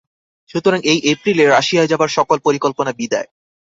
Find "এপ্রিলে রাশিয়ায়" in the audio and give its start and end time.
1.11-1.91